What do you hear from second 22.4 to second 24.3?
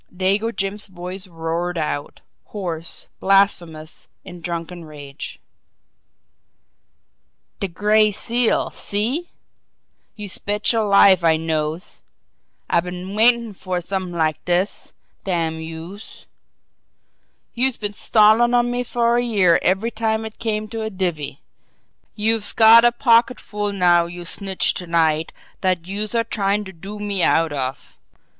got a pocketful now